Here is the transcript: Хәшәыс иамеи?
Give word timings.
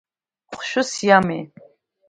Хәшәыс 0.55 0.91
иамеи? 1.07 1.43